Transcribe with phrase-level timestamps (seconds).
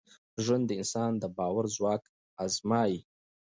[0.43, 2.01] ژوند د انسان د باور ځواک
[2.43, 2.99] ازمېيي.